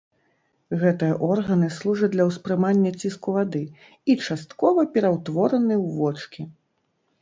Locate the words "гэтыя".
0.83-1.13